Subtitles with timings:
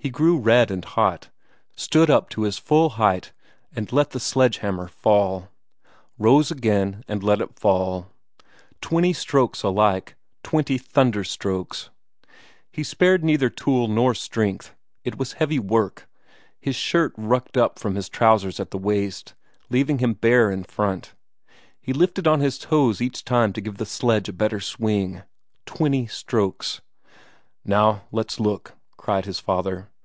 [0.00, 1.28] He grew red and hot,
[1.74, 3.32] stood up to his full height
[3.74, 5.48] and let the sledge hammer fall;
[6.16, 8.08] rose again and let it fall;
[8.80, 11.90] twenty strokes alike twenty thunder strokes.
[12.70, 16.08] He spared neither tool nor strength; it was heavy work;
[16.60, 19.34] his shirt rucked up from his trousers at the waist,
[19.68, 21.12] leaving him bare in front;
[21.80, 25.24] he lifted on his toes each time to give the sledge a better swing.
[25.66, 26.82] Twenty strokes.
[27.64, 28.04] "Now!
[28.12, 29.88] Let's look!" cried his father.